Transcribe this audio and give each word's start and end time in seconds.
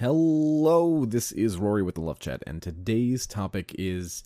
Hello, 0.00 1.04
this 1.04 1.32
is 1.32 1.56
Rory 1.56 1.82
with 1.82 1.96
the 1.96 2.00
Love 2.00 2.20
Chat, 2.20 2.44
and 2.46 2.62
today's 2.62 3.26
topic 3.26 3.74
is 3.76 4.22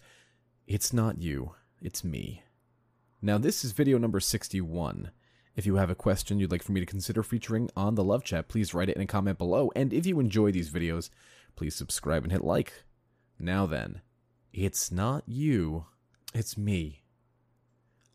It's 0.67 0.93
Not 0.93 1.23
You, 1.23 1.55
It's 1.81 2.05
Me. 2.05 2.43
Now, 3.23 3.39
this 3.39 3.65
is 3.65 3.73
video 3.73 3.97
number 3.97 4.21
61. 4.21 5.13
If 5.57 5.65
you 5.65 5.77
have 5.77 5.89
a 5.89 5.95
question 5.95 6.39
you'd 6.39 6.51
like 6.51 6.63
for 6.63 6.73
me 6.73 6.81
to 6.81 6.85
consider 6.85 7.23
featuring 7.23 7.71
on 7.75 7.95
the 7.95 8.05
Love 8.05 8.23
Chat, 8.23 8.49
please 8.49 8.75
write 8.75 8.91
it 8.91 8.97
in 8.97 9.03
a 9.03 9.07
comment 9.07 9.39
below. 9.39 9.73
And 9.75 9.95
if 9.95 10.05
you 10.05 10.21
enjoy 10.21 10.53
these 10.53 10.71
videos, 10.71 11.09
please 11.57 11.75
subscribe 11.75 12.23
and 12.23 12.33
hit 12.33 12.45
like. 12.45 12.85
Now 13.39 13.65
then, 13.65 14.03
it's 14.53 14.93
not 14.93 15.25
you, 15.27 15.87
it's 16.35 16.59
me. 16.59 17.03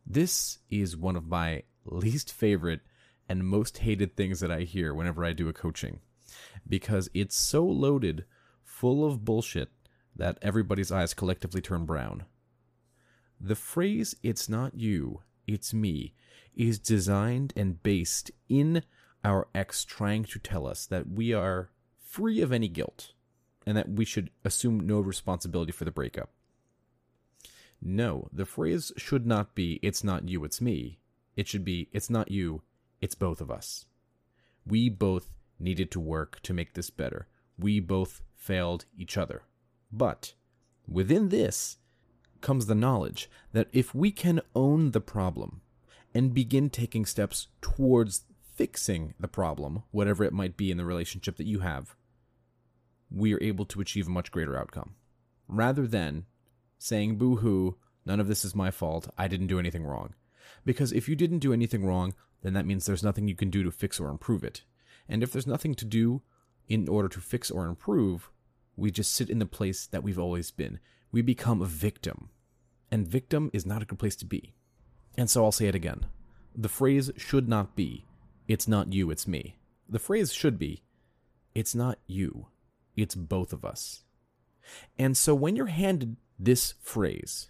This 0.06 0.60
is 0.70 0.96
one 0.96 1.16
of 1.16 1.26
my 1.26 1.64
least 1.86 2.32
favorite 2.32 2.82
and 3.28 3.48
most 3.48 3.80
hated 3.80 4.16
things 4.16 4.42
that 4.42 4.52
I 4.52 4.60
hear 4.60 4.94
whenever 4.94 5.26
I 5.26 5.34
do 5.34 5.50
a 5.50 5.54
coaching 5.54 6.02
because 6.68 7.10
it's 7.14 7.36
so 7.36 7.66
loaded 7.66 8.26
full 8.64 9.06
of 9.06 9.26
bullshit 9.26 9.70
that 10.16 10.38
everybody's 10.42 10.92
eyes 10.92 11.14
collectively 11.14 11.62
turn 11.62 11.86
brown. 11.86 12.26
The 13.40 13.56
phrase, 13.56 14.16
it's 14.24 14.50
not 14.50 14.76
you, 14.76 15.22
it's 15.46 15.74
me, 15.74 16.14
is 16.56 16.80
designed 16.80 17.54
and 17.56 17.82
based 17.84 18.32
in 18.50 18.84
our 19.24 19.48
ex 19.54 19.84
trying 19.86 20.24
to 20.26 20.40
tell 20.40 20.66
us 20.66 20.86
that 20.88 21.10
we 21.10 21.34
are 21.34 21.70
free 22.00 22.42
of 22.42 22.52
any 22.52 22.68
guilt 22.68 23.14
and 23.66 23.78
that 23.78 23.90
we 23.90 24.06
should 24.06 24.32
assume 24.44 24.80
no 24.80 25.00
responsibility 25.00 25.72
for 25.72 25.86
the 25.86 25.92
breakup. 25.92 26.32
No, 27.82 28.28
the 28.34 28.46
phrase 28.46 28.92
should 28.98 29.28
not 29.28 29.54
be, 29.54 29.80
it's 29.84 30.04
not 30.04 30.28
you, 30.28 30.44
it's 30.44 30.62
me. 30.62 31.00
It 31.36 31.48
should 31.48 31.64
be, 31.64 31.90
it's 31.92 32.10
not 32.10 32.32
you, 32.32 32.64
it's 33.02 33.14
both 33.14 33.42
of 33.42 33.52
us. 33.52 33.86
We 34.66 34.90
both 34.90 35.30
needed 35.60 35.92
to 35.92 36.00
work 36.00 36.40
to 36.44 36.54
make 36.54 36.74
this 36.74 36.90
better. 36.90 37.28
We 37.58 37.80
both 37.80 38.22
failed 38.36 38.86
each 38.98 39.18
other. 39.18 39.44
But 39.92 40.34
within 40.88 41.30
this 41.30 41.78
comes 42.42 42.66
the 42.66 42.76
knowledge 42.76 43.30
that 43.54 43.68
if 43.74 43.96
we 43.96 44.12
can 44.12 44.42
own 44.56 44.92
the 44.92 45.02
problem 45.02 45.62
and 46.14 46.34
begin 46.34 46.70
taking 46.70 47.06
steps 47.06 47.48
towards 47.62 48.26
fixing 48.56 49.14
the 49.20 49.28
problem, 49.28 49.84
whatever 49.92 50.24
it 50.24 50.34
might 50.34 50.58
be 50.58 50.72
in 50.72 50.78
the 50.78 50.86
relationship 50.86 51.38
that 51.38 51.48
you 51.48 51.60
have, 51.60 51.96
we 53.10 53.34
are 53.34 53.42
able 53.42 53.66
to 53.66 53.82
achieve 53.82 54.08
a 54.08 54.12
much 54.12 54.32
greater 54.32 54.58
outcome. 54.58 54.96
Rather 55.48 55.88
than 55.88 56.26
saying, 56.78 57.18
boo 57.18 57.38
hoo, 57.38 57.78
none 58.06 58.20
of 58.20 58.28
this 58.28 58.44
is 58.44 58.56
my 58.56 58.72
fault, 58.72 59.10
I 59.18 59.28
didn't 59.28 59.48
do 59.48 59.60
anything 59.60 59.84
wrong. 59.84 60.14
Because 60.66 60.92
if 60.92 61.08
you 61.08 61.16
didn't 61.16 61.40
do 61.40 61.54
anything 61.54 61.86
wrong, 61.86 62.14
then 62.42 62.54
that 62.54 62.66
means 62.66 62.86
there's 62.86 63.04
nothing 63.04 63.28
you 63.28 63.36
can 63.36 63.50
do 63.50 63.64
to 63.64 63.72
fix 63.72 64.00
or 64.00 64.10
improve 64.10 64.44
it. 64.44 64.64
And 65.10 65.24
if 65.24 65.32
there's 65.32 65.48
nothing 65.48 65.74
to 65.76 65.86
do 65.86 66.22
in 66.68 66.88
order 66.88 67.08
to 67.10 67.20
fix 67.20 67.50
or 67.50 67.66
improve, 67.66 68.30
we 68.76 68.92
just 68.92 69.14
sit 69.14 69.30
in 69.30 69.40
the 69.40 69.46
place 69.46 69.88
that 69.88 70.04
we've 70.04 70.20
always 70.20 70.52
been. 70.52 70.80
We 71.12 71.22
become 71.22 71.62
a 71.62 71.66
victim. 71.66 72.30
And 72.92 73.08
victim 73.08 73.50
is 73.54 73.66
not 73.66 73.82
a 73.82 73.86
good 73.86 74.00
place 74.00 74.16
to 74.18 74.26
be. 74.26 74.54
And 75.18 75.30
so 75.30 75.44
I'll 75.44 75.52
say 75.52 75.68
it 75.68 75.76
again. 75.76 76.06
The 76.56 76.70
phrase 76.70 77.12
should 77.18 77.48
not 77.48 77.76
be, 77.76 78.06
it's 78.48 78.68
not 78.68 78.94
you, 78.94 79.12
it's 79.12 79.28
me. 79.28 79.58
The 79.90 80.00
phrase 80.00 80.32
should 80.34 80.58
be, 80.58 80.84
it's 81.54 81.76
not 81.76 82.00
you, 82.08 82.48
it's 82.96 83.16
both 83.16 83.54
of 83.54 83.66
us. 83.66 84.04
And 84.98 85.16
so 85.16 85.34
when 85.36 85.56
you're 85.56 85.68
handed 85.68 86.18
this 86.40 86.74
phrase, 86.82 87.50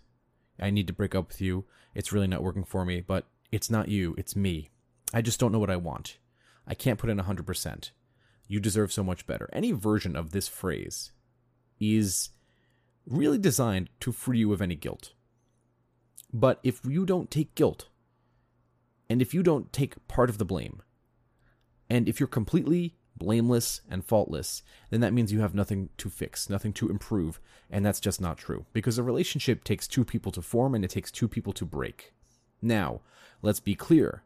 I 0.59 0.69
need 0.69 0.88
to 0.88 0.94
break 0.94 1.16
up 1.16 1.30
with 1.30 1.42
you, 1.42 1.66
it's 1.94 2.11
really 2.11 2.27
not 2.27 2.44
working 2.44 2.64
for 2.64 2.86
me, 2.86 3.02
but 3.02 3.27
it's 3.52 3.69
not 3.69 3.89
you, 3.89 4.16
it's 4.17 4.36
me. 4.36 4.69
I 5.14 5.21
just 5.21 5.39
don't 5.39 5.52
know 5.52 5.59
what 5.59 5.69
I 5.69 5.77
want. 5.77 6.17
I 6.67 6.73
can't 6.73 6.99
put 6.99 7.09
in 7.09 7.17
100%. 7.17 7.91
You 8.47 8.59
deserve 8.59 8.91
so 8.91 9.03
much 9.03 9.25
better. 9.25 9.49
Any 9.51 9.71
version 9.71 10.15
of 10.15 10.31
this 10.31 10.47
phrase 10.47 11.11
is 11.79 12.29
really 13.05 13.37
designed 13.37 13.89
to 14.01 14.11
free 14.11 14.39
you 14.39 14.53
of 14.53 14.61
any 14.61 14.75
guilt. 14.75 15.13
But 16.33 16.59
if 16.63 16.81
you 16.85 17.05
don't 17.05 17.31
take 17.31 17.55
guilt, 17.55 17.87
and 19.09 19.21
if 19.21 19.33
you 19.33 19.43
don't 19.43 19.71
take 19.71 20.08
part 20.08 20.30
of 20.30 20.37
the 20.37 20.45
blame, 20.45 20.81
and 21.89 22.09
if 22.09 22.19
you're 22.19 22.27
completely 22.27 22.95
blameless 23.17 23.81
and 23.89 24.05
faultless, 24.05 24.61
then 24.89 24.99
that 25.02 25.13
means 25.13 25.31
you 25.31 25.39
have 25.39 25.55
nothing 25.55 25.89
to 25.97 26.09
fix, 26.09 26.49
nothing 26.49 26.73
to 26.73 26.89
improve, 26.89 27.39
and 27.69 27.86
that's 27.86 27.99
just 27.99 28.21
not 28.21 28.37
true. 28.37 28.65
Because 28.73 28.97
a 28.97 29.03
relationship 29.03 29.63
takes 29.63 29.87
two 29.87 30.05
people 30.05 30.31
to 30.33 30.42
form 30.42 30.75
and 30.75 30.83
it 30.83 30.92
takes 30.92 31.11
two 31.11 31.27
people 31.27 31.53
to 31.53 31.65
break. 31.65 32.13
Now, 32.61 33.02
let's 33.42 33.59
be 33.59 33.75
clear. 33.75 34.23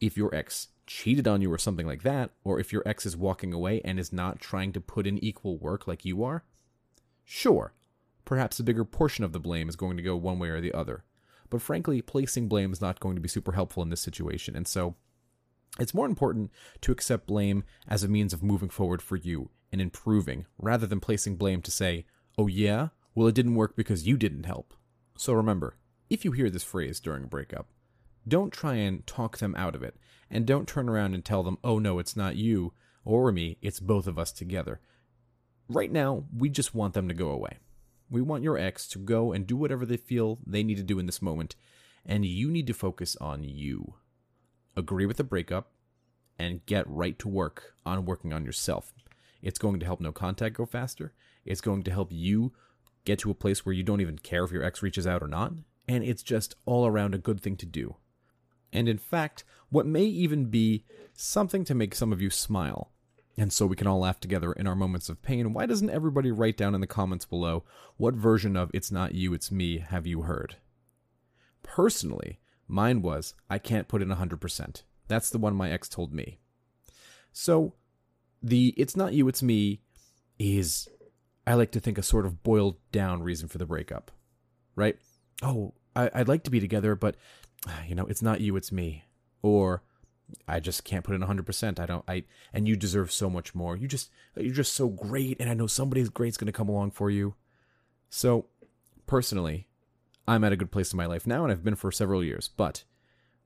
If 0.00 0.16
your 0.16 0.34
ex 0.34 0.68
cheated 0.90 1.28
on 1.28 1.40
you 1.40 1.52
or 1.52 1.56
something 1.56 1.86
like 1.86 2.02
that, 2.02 2.32
or 2.42 2.58
if 2.58 2.72
your 2.72 2.82
ex 2.84 3.06
is 3.06 3.16
walking 3.16 3.54
away 3.54 3.80
and 3.84 3.96
is 3.96 4.12
not 4.12 4.40
trying 4.40 4.72
to 4.72 4.80
put 4.80 5.06
in 5.06 5.22
equal 5.22 5.56
work 5.56 5.86
like 5.86 6.04
you 6.04 6.24
are, 6.24 6.42
sure, 7.24 7.72
perhaps 8.24 8.58
a 8.58 8.64
bigger 8.64 8.84
portion 8.84 9.22
of 9.22 9.32
the 9.32 9.38
blame 9.38 9.68
is 9.68 9.76
going 9.76 9.96
to 9.96 10.02
go 10.02 10.16
one 10.16 10.40
way 10.40 10.48
or 10.48 10.60
the 10.60 10.74
other. 10.74 11.04
But 11.48 11.62
frankly, 11.62 12.02
placing 12.02 12.48
blame 12.48 12.72
is 12.72 12.80
not 12.80 12.98
going 12.98 13.14
to 13.14 13.20
be 13.20 13.28
super 13.28 13.52
helpful 13.52 13.84
in 13.84 13.90
this 13.90 14.00
situation. 14.00 14.56
And 14.56 14.66
so 14.66 14.96
it's 15.78 15.94
more 15.94 16.06
important 16.06 16.50
to 16.80 16.90
accept 16.90 17.28
blame 17.28 17.62
as 17.86 18.02
a 18.02 18.08
means 18.08 18.32
of 18.32 18.42
moving 18.42 18.68
forward 18.68 19.00
for 19.00 19.14
you 19.14 19.50
and 19.70 19.80
improving 19.80 20.46
rather 20.58 20.88
than 20.88 20.98
placing 20.98 21.36
blame 21.36 21.62
to 21.62 21.70
say, 21.70 22.04
oh 22.36 22.48
yeah, 22.48 22.88
well 23.14 23.28
it 23.28 23.36
didn't 23.36 23.54
work 23.54 23.76
because 23.76 24.08
you 24.08 24.16
didn't 24.16 24.44
help. 24.44 24.74
So 25.16 25.34
remember, 25.34 25.76
if 26.08 26.24
you 26.24 26.32
hear 26.32 26.50
this 26.50 26.64
phrase 26.64 26.98
during 26.98 27.22
a 27.22 27.28
breakup, 27.28 27.68
don't 28.26 28.52
try 28.52 28.74
and 28.74 29.06
talk 29.06 29.38
them 29.38 29.54
out 29.56 29.74
of 29.74 29.82
it. 29.82 29.96
And 30.30 30.46
don't 30.46 30.68
turn 30.68 30.88
around 30.88 31.14
and 31.14 31.24
tell 31.24 31.42
them, 31.42 31.58
oh 31.64 31.78
no, 31.78 31.98
it's 31.98 32.16
not 32.16 32.36
you 32.36 32.72
or 33.04 33.32
me, 33.32 33.56
it's 33.62 33.80
both 33.80 34.06
of 34.06 34.18
us 34.18 34.32
together. 34.32 34.80
Right 35.68 35.90
now, 35.90 36.24
we 36.36 36.48
just 36.48 36.74
want 36.74 36.94
them 36.94 37.08
to 37.08 37.14
go 37.14 37.30
away. 37.30 37.58
We 38.10 38.22
want 38.22 38.42
your 38.42 38.58
ex 38.58 38.86
to 38.88 38.98
go 38.98 39.32
and 39.32 39.46
do 39.46 39.56
whatever 39.56 39.86
they 39.86 39.96
feel 39.96 40.38
they 40.46 40.62
need 40.62 40.76
to 40.76 40.82
do 40.82 40.98
in 40.98 41.06
this 41.06 41.22
moment, 41.22 41.56
and 42.04 42.24
you 42.26 42.50
need 42.50 42.66
to 42.66 42.74
focus 42.74 43.16
on 43.20 43.44
you. 43.44 43.94
Agree 44.76 45.06
with 45.06 45.16
the 45.16 45.24
breakup 45.24 45.72
and 46.38 46.64
get 46.66 46.88
right 46.88 47.18
to 47.18 47.28
work 47.28 47.74
on 47.86 48.04
working 48.04 48.32
on 48.32 48.44
yourself. 48.44 48.92
It's 49.42 49.58
going 49.58 49.80
to 49.80 49.86
help 49.86 50.00
no 50.00 50.12
contact 50.12 50.56
go 50.56 50.66
faster. 50.66 51.12
It's 51.44 51.60
going 51.60 51.82
to 51.84 51.90
help 51.90 52.08
you 52.10 52.52
get 53.04 53.18
to 53.20 53.30
a 53.30 53.34
place 53.34 53.64
where 53.64 53.72
you 53.72 53.82
don't 53.82 54.00
even 54.00 54.18
care 54.18 54.44
if 54.44 54.52
your 54.52 54.64
ex 54.64 54.82
reaches 54.82 55.06
out 55.06 55.22
or 55.22 55.28
not. 55.28 55.52
And 55.88 56.04
it's 56.04 56.22
just 56.22 56.54
all 56.66 56.86
around 56.86 57.14
a 57.14 57.18
good 57.18 57.40
thing 57.40 57.56
to 57.56 57.66
do 57.66 57.96
and 58.72 58.88
in 58.88 58.98
fact, 58.98 59.44
what 59.70 59.86
may 59.86 60.04
even 60.04 60.46
be 60.46 60.84
something 61.20 61.64
to 61.64 61.74
make 61.74 61.94
some 61.94 62.12
of 62.12 62.22
you 62.22 62.30
smile. 62.30 62.90
And 63.36 63.52
so 63.52 63.66
we 63.66 63.76
can 63.76 63.86
all 63.86 64.00
laugh 64.00 64.20
together 64.20 64.52
in 64.52 64.66
our 64.66 64.74
moments 64.74 65.08
of 65.08 65.22
pain. 65.22 65.52
Why 65.52 65.66
doesn't 65.66 65.90
everybody 65.90 66.30
write 66.30 66.56
down 66.56 66.74
in 66.74 66.80
the 66.80 66.86
comments 66.86 67.24
below 67.24 67.64
what 67.96 68.14
version 68.14 68.56
of 68.56 68.70
It's 68.74 68.90
Not 68.90 69.14
You, 69.14 69.32
It's 69.32 69.50
Me 69.50 69.78
have 69.78 70.06
you 70.06 70.22
heard? 70.22 70.56
Personally, 71.62 72.40
mine 72.66 73.02
was 73.02 73.34
I 73.48 73.58
can't 73.58 73.88
put 73.88 74.02
in 74.02 74.08
100%. 74.08 74.82
That's 75.08 75.30
the 75.30 75.38
one 75.38 75.54
my 75.54 75.70
ex 75.70 75.88
told 75.88 76.12
me. 76.12 76.38
So, 77.32 77.74
the 78.42 78.74
It's 78.76 78.96
Not 78.96 79.12
You, 79.12 79.28
It's 79.28 79.42
Me 79.42 79.80
is, 80.38 80.88
I 81.46 81.54
like 81.54 81.70
to 81.72 81.80
think, 81.80 81.98
a 81.98 82.02
sort 82.02 82.26
of 82.26 82.42
boiled 82.42 82.76
down 82.92 83.22
reason 83.22 83.48
for 83.48 83.58
the 83.58 83.66
breakup. 83.66 84.10
Right? 84.74 84.98
Oh, 85.42 85.74
I, 86.06 86.18
would 86.18 86.28
like 86.28 86.44
to 86.44 86.50
be 86.50 86.60
together, 86.60 86.94
but 86.94 87.16
you 87.88 87.94
know, 87.94 88.06
it's 88.06 88.22
not 88.22 88.40
you, 88.40 88.56
it's 88.56 88.72
me. 88.72 89.04
Or 89.42 89.82
I 90.46 90.60
just 90.60 90.84
can't 90.84 91.04
put 91.04 91.14
in 91.14 91.22
100%. 91.22 91.80
I 91.80 91.86
don't 91.86 92.04
I 92.08 92.24
and 92.52 92.68
you 92.68 92.76
deserve 92.76 93.12
so 93.12 93.28
much 93.28 93.54
more. 93.54 93.76
You 93.76 93.88
just 93.88 94.10
you're 94.36 94.54
just 94.54 94.74
so 94.74 94.88
great 94.88 95.36
and 95.40 95.50
I 95.50 95.54
know 95.54 95.66
somebody 95.66 96.06
great's 96.08 96.36
going 96.36 96.46
to 96.46 96.52
come 96.52 96.68
along 96.68 96.92
for 96.92 97.10
you. 97.10 97.34
So, 98.08 98.46
personally, 99.06 99.68
I'm 100.26 100.44
at 100.44 100.52
a 100.52 100.56
good 100.56 100.72
place 100.72 100.92
in 100.92 100.96
my 100.96 101.06
life 101.06 101.26
now 101.26 101.44
and 101.44 101.52
I've 101.52 101.64
been 101.64 101.76
for 101.76 101.92
several 101.92 102.24
years. 102.24 102.48
But 102.48 102.84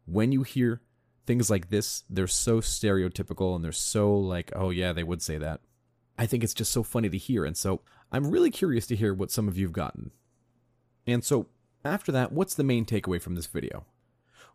when 0.06 0.32
you 0.32 0.43
hear 0.43 0.82
things 1.26 1.50
like 1.50 1.70
this, 1.70 2.04
they're 2.10 2.26
so 2.26 2.60
stereotypical 2.60 3.54
and 3.54 3.64
they're 3.64 3.72
so 3.72 4.14
like, 4.14 4.53
oh 4.54 4.70
yeah, 4.70 4.93
they 4.93 5.04
would 5.04 5.22
say 5.22 5.38
that. 5.38 5.60
I 6.19 6.26
think 6.26 6.44
it's 6.44 6.54
just 6.54 6.72
so 6.72 6.82
funny 6.82 7.08
to 7.08 7.19
hear. 7.19 7.44
And 7.44 7.56
so 7.56 7.81
I'm 8.12 8.31
really 8.31 8.50
curious 8.50 8.87
to 8.88 8.96
hear 8.96 9.12
what 9.12 9.31
some 9.31 9.49
of 9.49 9.58
you've 9.58 9.73
gotten. 9.73 10.12
And 11.06 11.25
so 11.25 11.46
after 11.84 12.12
that, 12.12 12.32
what's 12.32 12.54
the 12.54 12.64
main 12.64 12.84
takeaway 12.84 13.20
from 13.20 13.34
this 13.34 13.46
video? 13.46 13.84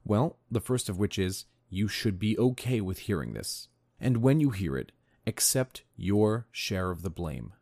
Well, 0.03 0.37
the 0.49 0.61
first 0.61 0.89
of 0.89 0.97
which 0.97 1.19
is 1.19 1.45
you 1.69 1.87
should 1.87 2.19
be 2.19 2.37
okay 2.37 2.81
with 2.81 2.99
hearing 2.99 3.33
this. 3.33 3.67
And 3.99 4.17
when 4.17 4.39
you 4.39 4.49
hear 4.49 4.77
it, 4.77 4.91
accept 5.27 5.83
your 5.95 6.47
share 6.51 6.89
of 6.89 7.01
the 7.01 7.09
blame. 7.09 7.53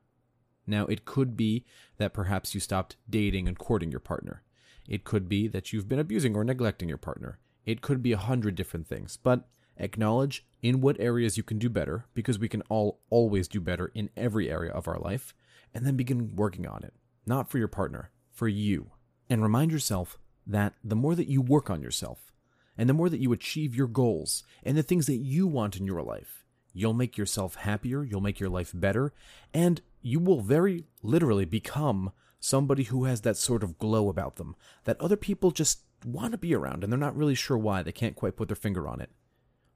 Now, 0.65 0.85
it 0.85 1.05
could 1.05 1.35
be 1.35 1.65
that 1.97 2.13
perhaps 2.13 2.53
you 2.53 2.59
stopped 2.59 2.97
dating 3.09 3.47
and 3.47 3.57
courting 3.57 3.91
your 3.91 3.99
partner. 3.99 4.43
It 4.87 5.03
could 5.03 5.27
be 5.27 5.47
that 5.47 5.73
you've 5.73 5.89
been 5.89 5.99
abusing 5.99 6.35
or 6.35 6.43
neglecting 6.43 6.89
your 6.89 6.97
partner. 6.97 7.39
It 7.65 7.81
could 7.81 8.01
be 8.01 8.11
a 8.11 8.17
hundred 8.17 8.55
different 8.55 8.87
things. 8.87 9.17
But 9.17 9.47
acknowledge 9.77 10.45
in 10.61 10.81
what 10.81 10.99
areas 10.99 11.37
you 11.37 11.43
can 11.43 11.59
do 11.59 11.69
better, 11.69 12.05
because 12.13 12.39
we 12.39 12.49
can 12.49 12.63
all 12.69 13.01
always 13.09 13.47
do 13.47 13.59
better 13.59 13.91
in 13.93 14.09
every 14.15 14.49
area 14.49 14.71
of 14.71 14.87
our 14.87 14.99
life, 14.99 15.33
and 15.73 15.85
then 15.85 15.97
begin 15.97 16.35
working 16.35 16.67
on 16.67 16.83
it. 16.83 16.93
Not 17.25 17.49
for 17.49 17.57
your 17.57 17.67
partner, 17.67 18.11
for 18.31 18.47
you. 18.47 18.91
And 19.29 19.41
remind 19.41 19.71
yourself 19.71 20.17
that 20.45 20.73
the 20.83 20.95
more 20.95 21.15
that 21.15 21.27
you 21.27 21.41
work 21.41 21.69
on 21.69 21.81
yourself, 21.81 22.31
and 22.77 22.87
the 22.87 22.93
more 22.93 23.09
that 23.09 23.19
you 23.19 23.33
achieve 23.33 23.75
your 23.75 23.87
goals 23.87 24.43
and 24.63 24.77
the 24.77 24.83
things 24.83 25.07
that 25.07 25.17
you 25.17 25.47
want 25.47 25.75
in 25.75 25.85
your 25.85 26.03
life, 26.03 26.45
you'll 26.73 26.93
make 26.93 27.17
yourself 27.17 27.55
happier, 27.55 28.03
you'll 28.03 28.21
make 28.21 28.39
your 28.39 28.49
life 28.49 28.71
better, 28.73 29.13
and 29.53 29.81
you 30.01 30.19
will 30.19 30.41
very 30.41 30.85
literally 31.01 31.45
become 31.45 32.11
somebody 32.39 32.83
who 32.83 33.05
has 33.05 33.21
that 33.21 33.35
sort 33.35 33.63
of 33.63 33.79
glow 33.79 34.09
about 34.09 34.35
them 34.35 34.55
that 34.83 35.01
other 35.01 35.17
people 35.17 35.49
just 35.49 35.79
want 36.05 36.31
to 36.31 36.37
be 36.37 36.53
around 36.53 36.83
and 36.83 36.93
they're 36.93 36.99
not 36.99 37.17
really 37.17 37.33
sure 37.33 37.57
why. 37.57 37.81
They 37.81 37.91
can't 37.91 38.15
quite 38.15 38.35
put 38.35 38.47
their 38.47 38.55
finger 38.55 38.87
on 38.87 39.01
it. 39.01 39.09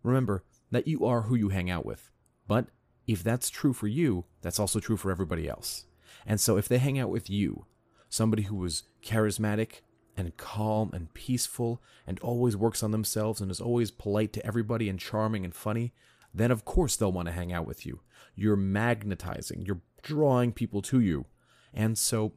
Remember 0.04 0.44
that 0.70 0.88
you 0.88 1.06
are 1.06 1.24
who 1.24 1.36
you 1.36 1.50
hang 1.50 1.70
out 1.70 1.86
with. 1.86 2.12
But 2.48 2.68
if 3.08 3.24
that's 3.24 3.50
true 3.50 3.74
for 3.74 3.88
you, 3.88 4.26
that's 4.42 4.60
also 4.60 4.80
true 4.80 4.98
for 4.98 5.12
everybody 5.12 5.50
else. 5.50 5.86
And 6.26 6.40
so 6.40 6.58
if 6.58 6.68
they 6.68 6.78
hang 6.78 7.00
out 7.00 7.10
with 7.10 7.30
you, 7.30 7.66
somebody 8.12 8.44
who 8.44 8.64
is 8.66 8.84
charismatic 9.02 9.80
and 10.18 10.36
calm 10.36 10.92
and 10.94 11.14
peaceful 11.14 11.82
and 12.06 12.20
always 12.20 12.58
works 12.58 12.84
on 12.84 12.92
themselves 12.92 13.40
and 13.40 13.50
is 13.50 13.62
always 13.62 13.90
polite 13.90 14.34
to 14.34 14.46
everybody 14.46 14.90
and 14.90 15.00
charming 15.00 15.46
and 15.46 15.56
funny, 15.56 15.94
then 16.34 16.52
of 16.52 16.66
course 16.66 16.98
they'll 16.98 17.12
want 17.12 17.28
to 17.28 17.34
hang 17.34 17.54
out 17.54 17.66
with 17.66 17.86
you. 17.86 18.02
You're 18.36 18.58
magnetizing, 18.58 19.66
you're 19.66 19.82
drawing 20.04 20.52
people 20.52 20.82
to 20.84 21.00
you. 21.00 21.26
And 21.74 21.98
so 21.98 22.34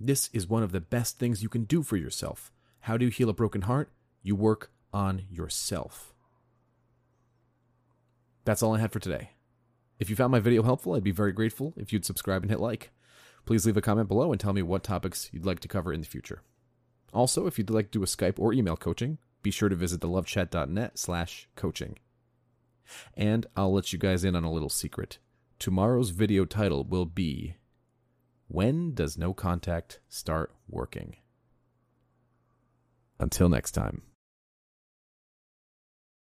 this 0.00 0.30
is 0.32 0.48
one 0.48 0.62
of 0.62 0.72
the 0.72 0.80
best 0.80 1.18
things 1.18 1.42
you 1.42 1.50
can 1.50 1.64
do 1.64 1.82
for 1.82 1.98
yourself. 1.98 2.50
How 2.80 2.96
do 2.96 3.04
you 3.04 3.10
heal 3.10 3.28
a 3.28 3.34
broken 3.34 3.62
heart? 3.62 3.92
You 4.22 4.34
work 4.34 4.72
on 4.94 5.24
yourself. 5.30 6.14
That's 8.46 8.62
all 8.62 8.74
I 8.74 8.80
had 8.80 8.92
for 8.92 8.98
today. 8.98 9.32
If 9.98 10.08
you 10.08 10.16
found 10.16 10.32
my 10.32 10.40
video 10.40 10.62
helpful, 10.62 10.94
I'd 10.94 11.04
be 11.04 11.10
very 11.10 11.32
grateful 11.32 11.74
if 11.76 11.92
you'd 11.92 12.06
subscribe 12.06 12.42
and 12.42 12.50
hit 12.50 12.60
like. 12.60 12.92
Please 13.48 13.64
leave 13.64 13.78
a 13.78 13.80
comment 13.80 14.08
below 14.08 14.30
and 14.30 14.38
tell 14.38 14.52
me 14.52 14.60
what 14.60 14.82
topics 14.82 15.30
you'd 15.32 15.46
like 15.46 15.58
to 15.60 15.68
cover 15.68 15.90
in 15.90 16.02
the 16.02 16.06
future. 16.06 16.42
Also, 17.14 17.46
if 17.46 17.56
you'd 17.56 17.70
like 17.70 17.86
to 17.86 17.98
do 17.98 18.02
a 18.02 18.06
Skype 18.06 18.38
or 18.38 18.52
email 18.52 18.76
coaching, 18.76 19.16
be 19.42 19.50
sure 19.50 19.70
to 19.70 19.74
visit 19.74 20.02
thelovechat.net 20.02 20.98
slash 20.98 21.48
coaching. 21.56 21.96
And 23.14 23.46
I'll 23.56 23.72
let 23.72 23.90
you 23.90 23.98
guys 23.98 24.22
in 24.22 24.36
on 24.36 24.44
a 24.44 24.52
little 24.52 24.68
secret. 24.68 25.16
Tomorrow's 25.58 26.10
video 26.10 26.44
title 26.44 26.84
will 26.84 27.06
be 27.06 27.54
When 28.48 28.92
Does 28.92 29.16
No 29.16 29.32
Contact 29.32 30.00
Start 30.10 30.54
Working? 30.68 31.16
Until 33.18 33.48
next 33.48 33.70
time. 33.70 34.02